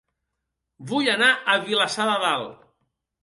[0.91, 2.65] Vull anar a Vilassar de Dalt